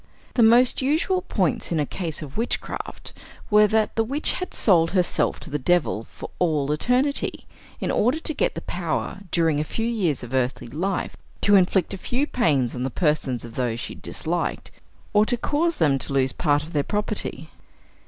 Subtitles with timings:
[0.33, 3.13] The most usual points in a case of witchcraft
[3.51, 7.45] were, that the witch had sold herself to the devil for all eternity,
[7.79, 11.93] in order to get the power during a few years of earthly life, to inflict
[11.93, 14.71] a few pains on the persons of those she disliked,
[15.13, 17.51] or to cause them to lose part of their property.